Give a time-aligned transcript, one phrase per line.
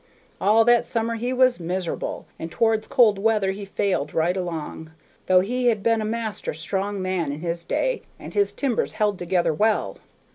[0.41, 4.89] All that summer he was miser'ble, and towards cold weather he failed right along,
[5.27, 9.19] though he had been a master strong man in his day, and his timbers held
[9.19, 9.97] together well.